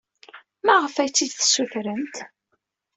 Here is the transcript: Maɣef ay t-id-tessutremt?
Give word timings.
Maɣef 0.65 0.95
ay 0.97 1.09
t-id-tessutremt? 1.11 2.15